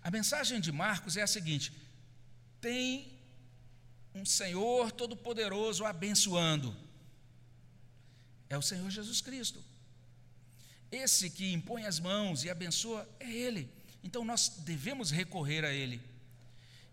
[0.01, 1.74] A mensagem de Marcos é a seguinte:
[2.62, 3.16] tem
[4.18, 6.76] um Senhor Todo-Poderoso abençoando.
[8.49, 9.63] É o Senhor Jesus Cristo.
[10.91, 13.70] Esse que impõe as mãos e abençoa é Ele.
[14.03, 16.01] Então nós devemos recorrer a Ele.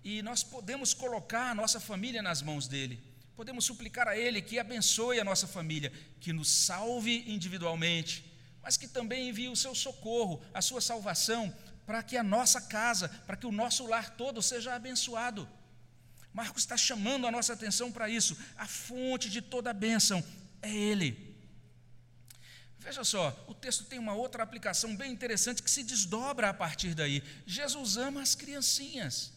[0.02, 3.00] E nós podemos colocar a nossa família nas mãos dele.
[3.34, 8.24] Podemos suplicar a Ele que abençoe a nossa família, que nos salve individualmente,
[8.62, 11.54] mas que também envie o seu socorro, a sua salvação,
[11.86, 15.48] para que a nossa casa, para que o nosso lar todo seja abençoado.
[16.34, 18.36] Marcos está chamando a nossa atenção para isso.
[18.56, 20.22] A fonte de toda a bênção
[20.60, 21.32] é Ele.
[22.80, 26.92] Veja só, o texto tem uma outra aplicação bem interessante que se desdobra a partir
[26.92, 27.22] daí.
[27.46, 29.32] Jesus ama as criancinhas.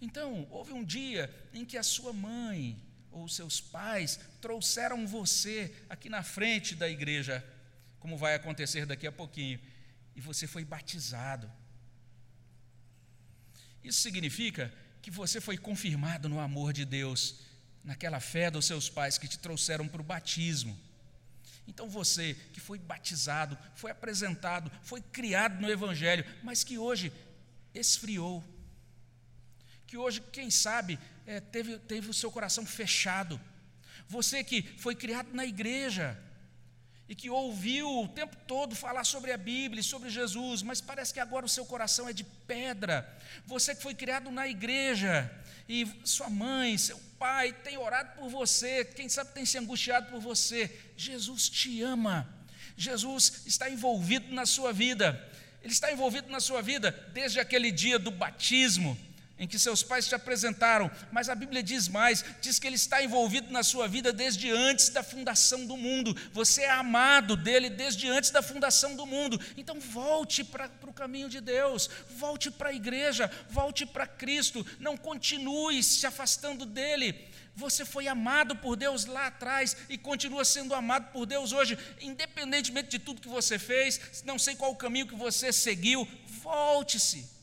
[0.00, 2.76] Então, houve um dia em que a sua mãe
[3.10, 7.44] ou seus pais trouxeram você aqui na frente da igreja,
[8.00, 9.60] como vai acontecer daqui a pouquinho,
[10.14, 11.50] e você foi batizado.
[13.82, 14.72] Isso significa
[15.02, 17.36] que você foi confirmado no amor de Deus,
[17.84, 20.78] naquela fé dos seus pais que te trouxeram para o batismo.
[21.66, 27.12] Então você que foi batizado, foi apresentado, foi criado no Evangelho, mas que hoje
[27.74, 28.42] esfriou,
[29.86, 33.40] que hoje, quem sabe, é, teve, teve o seu coração fechado.
[34.08, 36.18] Você que foi criado na igreja
[37.08, 41.14] e que ouviu o tempo todo falar sobre a Bíblia e sobre Jesus, mas parece
[41.14, 43.08] que agora o seu coração é de pedra.
[43.46, 45.30] Você que foi criado na igreja
[45.66, 50.20] e sua mãe, seu pai tem orado por você, quem sabe tem se angustiado por
[50.20, 50.70] você.
[50.96, 52.28] Jesus te ama.
[52.76, 55.26] Jesus está envolvido na sua vida.
[55.62, 58.96] Ele está envolvido na sua vida desde aquele dia do batismo
[59.38, 63.02] em que seus pais te apresentaram, mas a Bíblia diz mais: diz que Ele está
[63.02, 66.16] envolvido na sua vida desde antes da fundação do mundo.
[66.32, 69.40] Você é amado dele desde antes da fundação do mundo.
[69.56, 74.66] Então volte para o caminho de Deus, volte para a igreja, volte para Cristo.
[74.80, 77.28] Não continue se afastando dele.
[77.54, 82.88] Você foi amado por Deus lá atrás e continua sendo amado por Deus hoje, independentemente
[82.88, 86.06] de tudo que você fez, não sei qual o caminho que você seguiu,
[86.40, 87.37] volte-se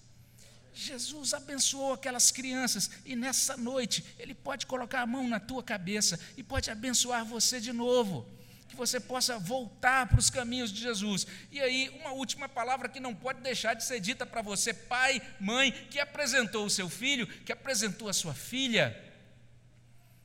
[0.76, 6.20] Jesus abençoou aquelas crianças e nessa noite Ele pode colocar a mão na tua cabeça
[6.36, 8.30] e pode abençoar você de novo.
[8.68, 11.26] Que você possa voltar para os caminhos de Jesus.
[11.52, 15.22] E aí, uma última palavra que não pode deixar de ser dita para você, pai,
[15.40, 19.02] mãe, que apresentou o seu filho, que apresentou a sua filha,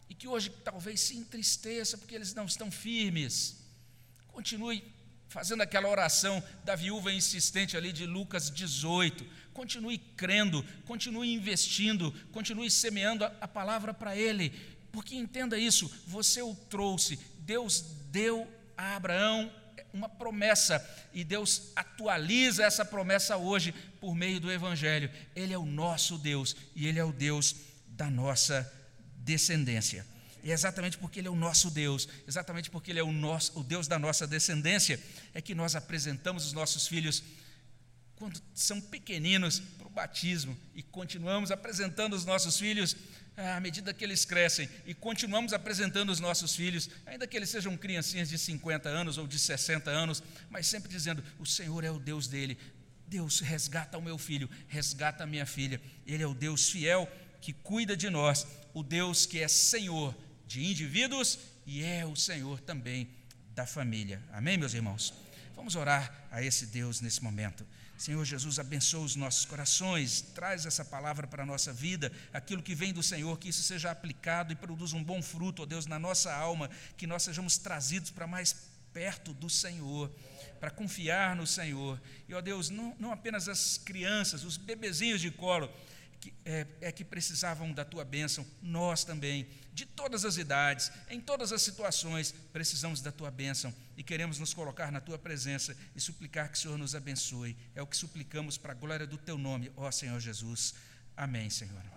[0.08, 3.56] e que hoje talvez se entristeça porque eles não estão firmes.
[4.28, 4.82] Continue
[5.30, 9.24] fazendo aquela oração da viúva insistente ali de Lucas 18.
[9.52, 14.52] Continue crendo, continue investindo, continue semeando a, a palavra para ele,
[14.92, 19.50] porque entenda isso: você o trouxe, Deus deu a Abraão
[19.92, 25.10] uma promessa e Deus atualiza essa promessa hoje por meio do Evangelho.
[25.34, 27.56] Ele é o nosso Deus e Ele é o Deus
[27.88, 28.70] da nossa
[29.16, 30.06] descendência.
[30.42, 33.58] E é exatamente porque Ele é o nosso Deus, exatamente porque Ele é o, nosso,
[33.58, 34.98] o Deus da nossa descendência,
[35.34, 37.22] é que nós apresentamos os nossos filhos,
[38.20, 42.94] quando são pequeninos, para o batismo, e continuamos apresentando os nossos filhos
[43.34, 47.74] à medida que eles crescem, e continuamos apresentando os nossos filhos, ainda que eles sejam
[47.78, 51.98] criancinhas de 50 anos ou de 60 anos, mas sempre dizendo: o Senhor é o
[51.98, 52.58] Deus dele.
[53.08, 55.80] Deus resgata o meu filho, resgata a minha filha.
[56.06, 57.10] Ele é o Deus fiel
[57.40, 60.14] que cuida de nós, o Deus que é Senhor
[60.46, 63.08] de indivíduos e é o Senhor também
[63.54, 64.22] da família.
[64.30, 65.14] Amém, meus irmãos?
[65.56, 67.66] Vamos orar a esse Deus nesse momento.
[68.00, 72.74] Senhor Jesus, abençoa os nossos corações, traz essa palavra para a nossa vida, aquilo que
[72.74, 75.98] vem do Senhor, que isso seja aplicado e produza um bom fruto, ó Deus, na
[75.98, 78.56] nossa alma, que nós sejamos trazidos para mais
[78.90, 80.10] perto do Senhor,
[80.58, 82.00] para confiar no Senhor.
[82.26, 85.70] E, ó Deus, não, não apenas as crianças, os bebezinhos de colo,
[86.20, 91.20] que, é, é, que precisavam da tua bênção, nós também, de todas as idades, em
[91.20, 96.00] todas as situações, precisamos da tua bênção e queremos nos colocar na tua presença e
[96.00, 97.56] suplicar que o Senhor nos abençoe.
[97.74, 100.74] É o que suplicamos para a glória do teu nome, ó Senhor Jesus.
[101.16, 101.78] Amém, Senhor.
[101.78, 101.90] Amém.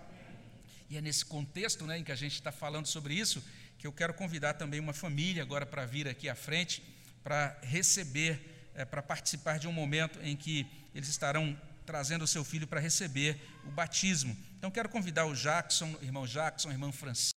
[0.90, 3.44] E é nesse contexto né, em que a gente está falando sobre isso
[3.84, 6.82] que eu quero convidar também uma família agora para vir aqui à frente
[7.22, 10.66] para receber, é, para participar de um momento em que
[10.96, 14.36] eles estarão trazendo o seu filho para receber o batismo.
[14.58, 17.32] Então quero convidar o Jackson, irmão Jackson, irmã Francisco.